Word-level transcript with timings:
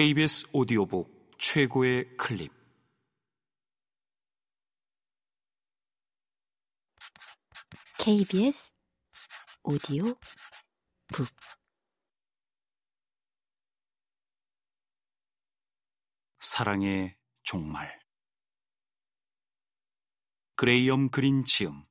KBS 0.00 0.48
오디오북 0.54 1.36
최고의 1.38 2.16
클립. 2.16 2.50
KBS 7.98 8.72
오디오 9.62 10.04
북. 11.12 11.28
사랑의 16.38 17.18
종말. 17.42 18.00
그레이엄 20.56 21.10
그린 21.10 21.44
지음. 21.44 21.84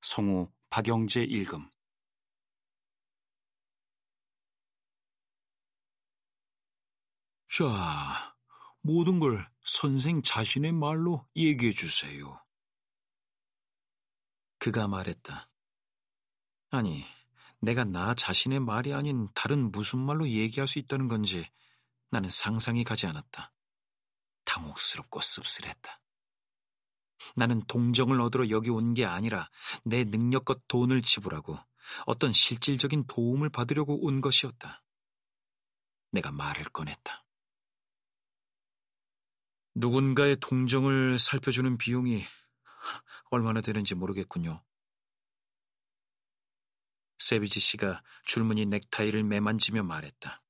성우 0.00 0.50
박영재 0.68 1.22
읽음 1.22 1.70
자, 7.54 8.34
모든 8.80 9.20
걸 9.20 9.46
선생 9.62 10.22
자신의 10.22 10.72
말로 10.72 11.28
얘기해 11.36 11.72
주세요. 11.72 12.42
그가 14.58 14.88
말했다. 14.88 15.50
아니, 16.70 17.04
내가 17.60 17.84
나 17.84 18.14
자신의 18.14 18.60
말이 18.60 18.94
아닌 18.94 19.28
다른 19.34 19.70
무슨 19.70 19.98
말로 19.98 20.26
얘기할 20.30 20.66
수 20.66 20.78
있다는 20.78 21.08
건지 21.08 21.46
나는 22.10 22.30
상상이 22.30 22.84
가지 22.84 23.06
않았다. 23.06 23.52
당혹스럽고 24.46 25.20
씁쓸했다. 25.20 26.00
나는 27.36 27.62
동정을 27.66 28.18
얻으러 28.22 28.48
여기 28.48 28.70
온 28.70 28.94
게 28.94 29.04
아니라 29.04 29.50
내 29.84 30.04
능력과 30.04 30.56
돈을 30.68 31.02
지불하고 31.02 31.58
어떤 32.06 32.32
실질적인 32.32 33.06
도움을 33.08 33.50
받으려고 33.50 34.06
온 34.06 34.22
것이었다. 34.22 34.82
내가 36.12 36.32
말을 36.32 36.64
꺼냈다. 36.64 37.21
누군가의 39.74 40.36
동정을 40.36 41.18
살펴주는 41.18 41.78
비용이 41.78 42.22
얼마나 43.30 43.60
되는지 43.60 43.94
모르겠군요. 43.94 44.62
세비지 47.18 47.60
씨가 47.60 48.02
줄무늬 48.26 48.66
넥타이를 48.66 49.24
매만지며 49.24 49.84
말했다. 49.84 50.42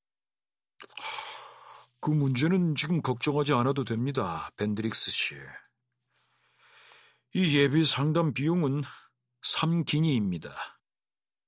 그 2.00 2.10
문제는 2.10 2.74
지금 2.74 3.00
걱정하지 3.00 3.52
않아도 3.52 3.84
됩니다, 3.84 4.50
벤드릭스 4.56 5.10
씨. 5.10 5.36
이 7.34 7.56
예비 7.56 7.84
상담 7.84 8.34
비용은 8.34 8.82
3기니입니다. 9.42 10.52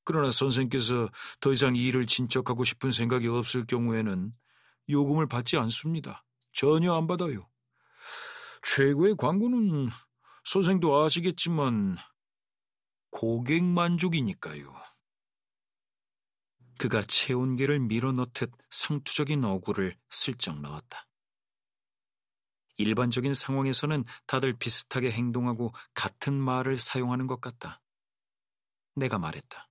그러나 0.05 0.31
선생께서 0.31 1.09
더 1.41 1.53
이상 1.53 1.75
이 1.75 1.87
일을 1.87 2.07
진척하고 2.07 2.65
싶은 2.65 2.93
생각이 2.93 3.27
없을 3.27 3.67
경우에는 3.67 4.33
요금을 4.89 5.27
받지 5.27 5.57
않습니다. 5.57 6.25
전혀 6.53 6.95
안 6.95 7.07
받아요. 7.07 7.49
최고의 8.65 9.15
광고는 9.17 9.91
선생도 10.45 11.03
아시겠지만 11.03 11.97
고객 13.11 13.63
만족이니까요. 13.63 14.75
그가 16.79 17.03
체온계를 17.03 17.79
밀어넣듯 17.81 18.51
상투적인 18.71 19.45
어구를 19.45 19.97
슬쩍 20.11 20.61
넣었다. 20.61 21.07
일반적인 22.77 23.33
상황에서는 23.33 24.05
다들 24.27 24.55
비슷하게 24.55 25.13
행동하고 25.13 25.73
같은 25.95 26.35
말을 26.35 26.75
사용하는 26.75 27.27
것 27.27 27.41
같다. 27.41 27.81
내가 28.97 29.19
말했다. 29.19 29.69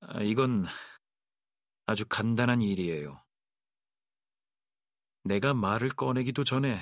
아, 0.00 0.20
이건 0.20 0.66
아주 1.86 2.04
간단한 2.06 2.60
일이에요. 2.60 3.24
내가 5.24 5.54
말을 5.54 5.90
꺼내기도 5.90 6.44
전에 6.44 6.76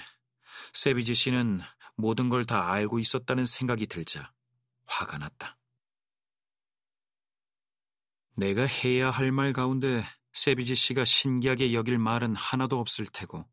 세비지 0.72 1.14
씨는 1.14 1.60
모든 1.96 2.28
걸 2.28 2.44
다 2.44 2.70
알고 2.70 2.98
있었다는 2.98 3.44
생각이 3.44 3.86
들자 3.86 4.32
화가 4.86 5.18
났다. 5.18 5.58
내가 8.36 8.64
해야 8.66 9.10
할 9.10 9.30
말 9.30 9.52
가운데 9.52 10.02
세비지 10.32 10.74
씨가 10.74 11.04
신기하게 11.04 11.72
여길 11.72 11.98
말은 11.98 12.34
하나도 12.34 12.80
없을 12.80 13.06
테고, 13.06 13.48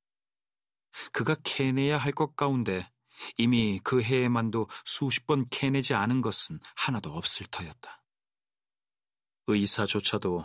그가 1.11 1.35
캐내야 1.43 1.97
할 1.97 2.13
것 2.13 2.35
가운데 2.35 2.89
이미 3.37 3.79
그 3.83 4.01
해에만도 4.01 4.67
수십 4.83 5.27
번 5.27 5.47
캐내지 5.49 5.93
않은 5.93 6.21
것은 6.21 6.59
하나도 6.75 7.11
없을 7.11 7.45
터였다. 7.45 8.03
의사조차도 9.47 10.43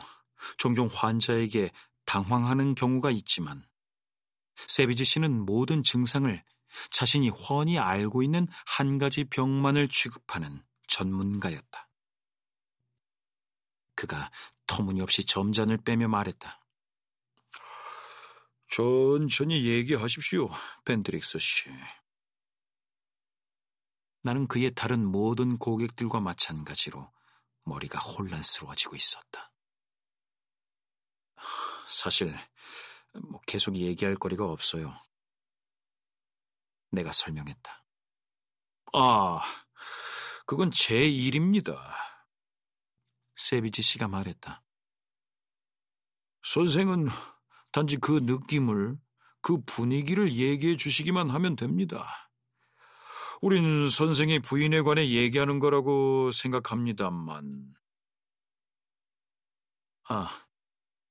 종종 0.59 0.89
환자에게 0.93 1.73
당황하는 2.05 2.75
경우가 2.75 3.11
있지만, 3.13 3.67
세비지 4.69 5.05
씨는 5.05 5.45
모든 5.45 5.83
증상을 5.83 6.45
자신이 6.91 7.31
훤히 7.31 7.79
알고 7.79 8.23
있는 8.23 8.49
한 8.67 8.99
가지 8.99 9.25
병만을 9.25 9.89
취급하는 9.89 10.63
전문가였다. 10.89 11.89
그가 13.95 14.31
터무니없이 14.67 15.25
점잔을 15.25 15.79
빼며 15.79 16.09
말했다. 16.09 16.61
천천히 18.69 19.65
얘기하십시오, 19.65 20.49
벤드릭스 20.85 21.39
씨. 21.39 21.71
나는 24.23 24.49
그의 24.49 24.75
다른 24.75 25.07
모든 25.07 25.57
고객들과 25.57 26.21
마찬가지로 26.21 27.11
머리가 27.65 27.99
혼란스러워지고 27.99 28.97
있었다. 28.97 29.53
사실 31.87 32.37
뭐 33.23 33.41
계속 33.47 33.77
얘기할 33.77 34.17
거리가 34.17 34.45
없어요. 34.45 34.95
내가 36.91 37.13
설명했다. 37.13 37.85
아, 38.95 39.41
그건 40.47 40.71
제 40.71 41.01
일입니다. 41.01 41.95
세비지 43.37 43.83
씨가 43.83 44.09
말했다. 44.09 44.63
선생은 46.43 47.09
단지 47.73 47.97
그 47.99 48.21
느낌을, 48.23 48.97
그 49.43 49.63
분위기를 49.65 50.33
얘기해 50.33 50.77
주시기만 50.77 51.31
하면 51.31 51.57
됩니다. 51.57 52.31
우린 53.43 53.89
선생의 53.91 54.41
부인에 54.41 54.81
관해 54.83 55.09
얘기하는 55.09 55.59
거라고 55.59 56.31
생각합니다만. 56.31 57.75
아, 60.09 60.47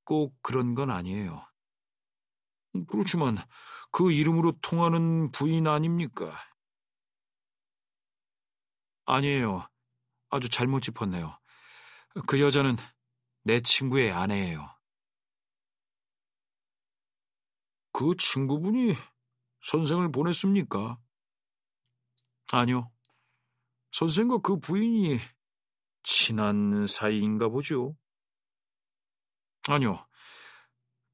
꼭 0.06 0.36
그런 0.42 0.74
건 0.74 0.90
아니에요. 0.90 1.46
그렇지만 2.88 3.38
그 3.92 4.12
이름으로 4.12 4.54
통하는 4.62 5.32
부인 5.32 5.68
아닙니까? 5.68 6.32
아니에요. 9.06 9.68
아주 10.30 10.50
잘못 10.50 10.82
짚었네요. 10.82 11.40
그 12.28 12.42
여자는 12.42 12.76
내 13.44 13.62
친구의 13.62 14.12
아내예요. 14.12 14.76
그 17.94 18.16
친구분이 18.18 18.94
선생을 19.62 20.12
보냈습니까? 20.12 21.00
아니요. 22.52 22.92
선생과 23.94 24.40
그 24.40 24.60
부인이 24.60 25.18
친한 26.04 26.86
사이인가 26.88 27.48
보죠? 27.48 27.96
아니요. 29.68 30.06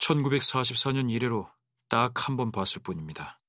1944년 0.01 1.11
이래로 1.11 1.49
딱 1.89 2.27
한 2.27 2.37
번 2.37 2.51
봤을 2.51 2.81
뿐입니다. 2.81 3.39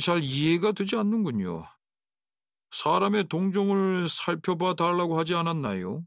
잘 0.00 0.22
이해가 0.22 0.72
되지 0.72 0.96
않는군요. 0.96 1.64
사람의 2.70 3.28
동종을 3.28 4.08
살펴봐 4.08 4.74
달라고 4.74 5.18
하지 5.18 5.34
않았나요? 5.34 6.06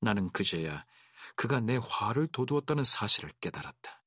나는 0.00 0.30
그제야 0.32 0.84
그가 1.36 1.60
내 1.60 1.78
화를 1.82 2.26
돋우었다는 2.28 2.84
사실을 2.84 3.30
깨달았다. 3.40 4.02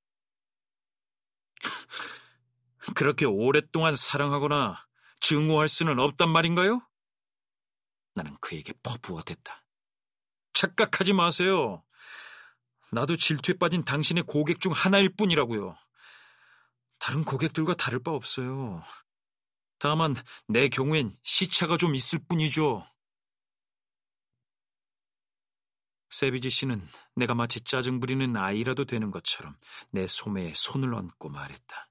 그렇게 2.96 3.26
오랫동안 3.26 3.94
사랑하거나 3.96 4.86
증오할 5.20 5.68
수는 5.68 6.00
없단 6.00 6.30
말인가요? 6.30 6.82
나는 8.16 8.36
그에게 8.40 8.74
퍼부어댔다. 8.84 9.64
착각하지 10.58 11.14
마세요. 11.14 11.84
나도 12.92 13.16
질투에 13.16 13.56
빠진 13.60 13.86
당신의 13.86 14.24
고객 14.24 14.60
중 14.60 14.72
하나일 14.72 15.10
뿐이라고요. 15.16 15.78
다른 16.98 17.24
고객들과 17.24 17.76
다를 17.76 18.02
바 18.02 18.10
없어요. 18.12 18.84
다만 19.78 20.16
내 20.48 20.68
경우엔 20.68 21.16
시차가 21.22 21.78
좀 21.78 21.94
있을 21.94 22.20
뿐이죠. 22.28 22.84
세비지 26.10 26.50
씨는 26.50 26.82
내가 27.16 27.36
마치 27.36 27.62
짜증 27.62 28.00
부리는 28.00 28.36
아이라도 28.36 28.86
되는 28.86 29.12
것처럼 29.12 29.56
내 29.92 30.08
소매에 30.08 30.54
손을 30.56 30.96
얹고 30.96 31.30
말했다. 31.30 31.90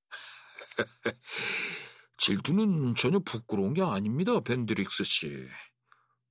질투는 2.18 2.94
전혀 2.96 3.20
부끄러운 3.20 3.72
게 3.72 3.80
아닙니다, 3.80 4.40
벤드릭스 4.40 5.04
씨. 5.04 5.48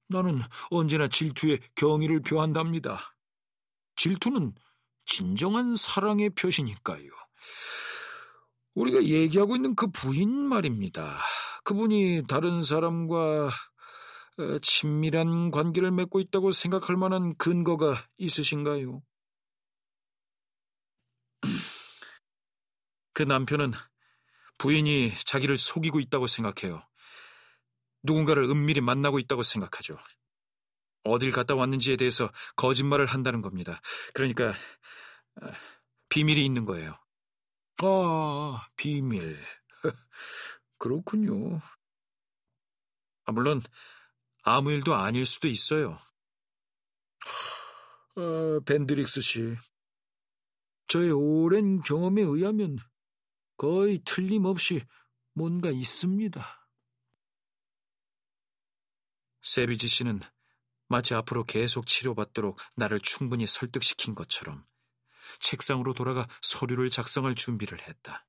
나는 0.10 0.42
언제나 0.72 1.08
질투에 1.08 1.60
경의를 1.76 2.22
표한답니다. 2.22 3.16
질투는 3.96 4.54
진정한 5.06 5.76
사랑의 5.76 6.32
표시니까요. 6.32 7.10
우리가 8.74 9.04
얘기하고 9.04 9.56
있는 9.56 9.76
그 9.76 9.88
부인 9.92 10.30
말입니다. 10.30 11.18
그분이 11.64 12.24
다른 12.28 12.62
사람과 12.62 13.48
어, 14.40 14.60
친밀한 14.62 15.52
관계를 15.52 15.92
맺고 15.92 16.20
있다고 16.22 16.52
생각할 16.52 16.96
만한 16.96 17.36
근거가 17.36 17.96
있으신가요? 18.18 19.02
그 23.14 23.24
남편은 23.24 23.74
부인이 24.58 25.12
자기를 25.26 25.58
속이고 25.58 26.00
있다고 26.00 26.28
생각해요. 26.28 26.82
누군가를 28.04 28.44
은밀히 28.44 28.82
만나고 28.82 29.20
있다고 29.20 29.44
생각하죠. 29.44 29.98
어딜 31.04 31.32
갔다 31.32 31.56
왔는지에 31.56 31.96
대해서 31.96 32.30
거짓말을 32.56 33.06
한다는 33.06 33.42
겁니다. 33.42 33.82
그러니까 34.14 34.54
아, 35.42 35.52
비밀이 36.10 36.44
있는 36.46 36.66
거예요. 36.66 36.98
아, 37.82 38.68
비밀. 38.76 39.38
그렇군요. 40.78 41.62
아, 43.26 43.32
물론 43.32 43.62
아무 44.44 44.72
일도 44.72 44.96
아닐 44.96 45.26
수도 45.26 45.48
있어요. 45.48 46.00
어, 48.16 48.60
벤드릭스 48.66 49.22
씨, 49.22 49.56
저의 50.88 51.12
오랜 51.12 51.82
경험에 51.82 52.22
의하면 52.22 52.78
거의 53.56 54.02
틀림없이 54.04 54.82
뭔가 55.34 55.70
있습니다. 55.70 56.59
세비지 59.42 59.88
씨는 59.88 60.22
마치 60.88 61.14
앞으로 61.14 61.44
계속 61.44 61.86
치료받도록 61.86 62.60
나를 62.76 63.00
충분히 63.00 63.46
설득시킨 63.46 64.16
것처럼 64.16 64.66
책상으로 65.40 65.94
돌아가 65.94 66.28
서류를 66.42 66.90
작성할 66.90 67.36
준비를 67.36 67.80
했다. 67.82 68.26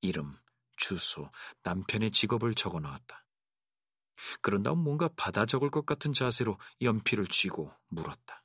이름, 0.00 0.38
주소, 0.76 1.30
남편의 1.62 2.12
직업을 2.12 2.54
적어 2.54 2.80
넣었다. 2.80 3.24
그런 4.40 4.62
다음 4.62 4.78
뭔가 4.78 5.08
받아 5.16 5.44
적을 5.44 5.70
것 5.70 5.86
같은 5.86 6.12
자세로 6.12 6.58
연필을 6.80 7.26
쥐고 7.26 7.72
물었다. 7.88 8.44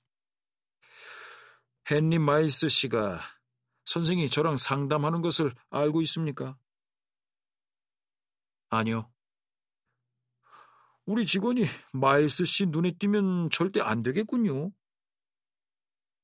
헨리 1.92 2.20
마이스 2.20 2.70
씨가 2.70 3.20
선생이 3.86 4.30
저랑 4.30 4.58
상담하는 4.58 5.22
것을 5.22 5.56
알고 5.70 6.02
있습니까? 6.04 6.58
아니요. 8.70 9.12
우리 11.10 11.26
직원이 11.26 11.64
마이스 11.92 12.46
씨 12.46 12.68
눈에 12.68 12.92
띄면 12.92 13.50
절대 13.50 13.82
안 13.82 14.04
되겠군요. 14.04 14.72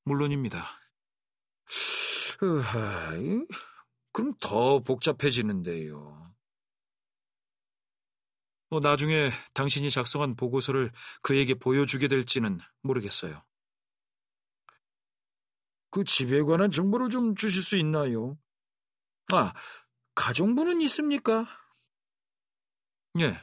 물론입니다. 0.04 0.64
으하이, 2.40 3.44
그럼 4.12 4.32
더 4.38 4.78
복잡해지는데요. 4.84 6.32
뭐 8.70 8.78
나중에 8.78 9.32
당신이 9.54 9.90
작성한 9.90 10.36
보고서를 10.36 10.92
그에게 11.20 11.54
보여주게 11.54 12.06
될지는 12.06 12.60
모르겠어요. 12.82 13.42
그 15.90 16.04
집에 16.04 16.42
관한 16.42 16.70
정보를 16.70 17.10
좀 17.10 17.34
주실 17.34 17.64
수 17.64 17.76
있나요? 17.76 18.38
아, 19.32 19.52
가정부는 20.14 20.80
있습니까? 20.82 21.44
예. 23.18 23.36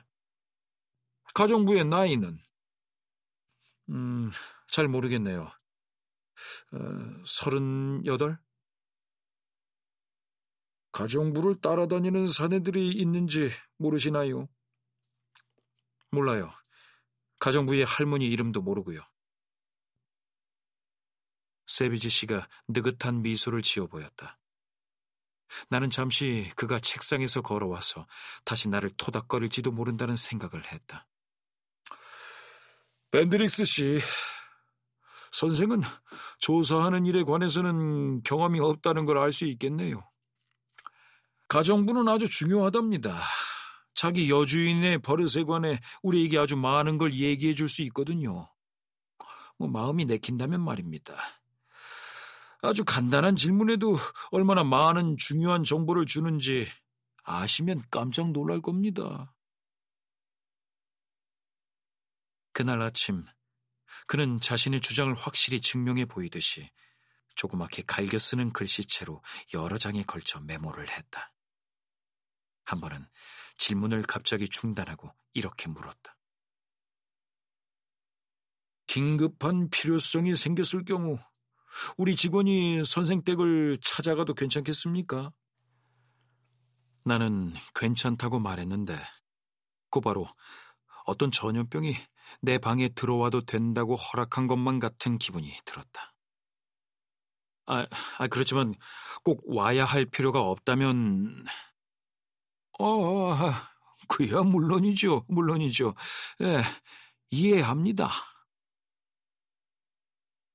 가정부의 1.33 1.85
나이는? 1.85 2.39
음, 3.89 4.31
잘 4.71 4.87
모르겠네요. 4.87 5.41
어, 5.43 6.77
서른여덟? 7.25 8.39
가정부를 10.91 11.59
따라다니는 11.59 12.27
사내들이 12.27 12.89
있는지 12.89 13.49
모르시나요? 13.77 14.47
몰라요. 16.11 16.51
가정부의 17.39 17.83
할머니 17.83 18.27
이름도 18.27 18.61
모르고요. 18.61 19.01
세비지 21.65 22.09
씨가 22.09 22.47
느긋한 22.67 23.23
미소를 23.23 23.63
지어 23.63 23.87
보였다. 23.87 24.39
나는 25.69 25.89
잠시 25.89 26.51
그가 26.55 26.79
책상에서 26.79 27.41
걸어와서 27.41 28.05
다시 28.45 28.69
나를 28.69 28.91
토닥거릴지도 28.91 29.71
모른다는 29.71 30.15
생각을 30.15 30.71
했다. 30.71 31.07
밴드릭스 33.13 33.63
씨, 33.65 33.99
선생은 35.31 35.81
조사하는 36.39 37.05
일에 37.05 37.21
관해서는 37.21 38.23
경험이 38.23 38.59
없다는 38.59 39.05
걸 39.05 39.19
알 39.19 39.31
수 39.31 39.45
있겠네요. 39.45 40.01
가정부는 41.47 42.07
아주 42.07 42.27
중요하답니다. 42.27 43.13
자기 43.93 44.31
여주인의 44.31 44.97
버릇에 45.03 45.43
관해 45.45 45.79
우리에게 46.01 46.39
아주 46.39 46.57
많은 46.57 46.97
걸 46.97 47.13
얘기해 47.13 47.53
줄 47.53 47.69
수 47.69 47.83
있거든요. 47.83 48.49
뭐 49.59 49.67
마음이 49.67 50.05
내킨다면 50.05 50.61
말입니다. 50.61 51.13
아주 52.63 52.83
간단한 52.83 53.35
질문에도 53.35 53.95
얼마나 54.31 54.63
많은 54.63 55.17
중요한 55.19 55.63
정보를 55.63 56.07
주는지 56.07 56.65
아시면 57.23 57.83
깜짝 57.91 58.31
놀랄 58.31 58.59
겁니다. 58.59 59.32
그날 62.53 62.81
아침 62.81 63.25
그는 64.07 64.39
자신의 64.39 64.81
주장을 64.81 65.13
확실히 65.13 65.59
증명해 65.59 66.05
보이듯이 66.05 66.69
조그맣게 67.35 67.83
갈겨 67.87 68.19
쓰는 68.19 68.51
글씨체로 68.53 69.21
여러 69.53 69.77
장에 69.77 70.03
걸쳐 70.03 70.39
메모를 70.39 70.87
했다. 70.89 71.33
한 72.65 72.79
번은 72.79 73.05
질문을 73.57 74.03
갑자기 74.03 74.47
중단하고 74.47 75.11
이렇게 75.33 75.67
물었다. 75.67 76.17
긴급한 78.87 79.69
필요성이 79.69 80.35
생겼을 80.35 80.85
경우 80.85 81.17
우리 81.97 82.15
직원이 82.15 82.85
선생 82.85 83.23
댁을 83.23 83.79
찾아가도 83.81 84.35
괜찮겠습니까? 84.35 85.31
나는 87.03 87.53
괜찮다고 87.73 88.39
말했는데 88.39 88.95
곧바로 89.89 90.27
어떤 91.05 91.31
전염병이 91.31 91.95
내 92.41 92.57
방에 92.57 92.89
들어와도 92.89 93.45
된다고 93.45 93.95
허락한 93.95 94.47
것만 94.47 94.79
같은 94.79 95.17
기분이 95.17 95.51
들었다. 95.65 96.13
아, 97.65 97.87
아 98.19 98.27
그렇지만 98.27 98.73
꼭 99.23 99.41
와야 99.45 99.85
할 99.85 100.05
필요가 100.05 100.41
없다면 100.41 101.45
어, 102.79 103.33
그야 104.07 104.41
물론이죠, 104.41 105.25
물론이죠. 105.27 105.93
예, 106.41 106.61
이해합니다. 107.31 108.09